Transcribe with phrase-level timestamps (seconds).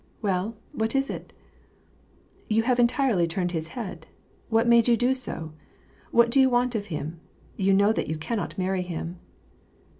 [0.23, 1.31] "Well, what is it?""
[2.49, 4.07] You have entirely turned his head.
[4.49, 5.53] What made you do so?
[6.09, 7.19] What do you want of him?
[7.55, 9.19] You know that you cannot marry him.''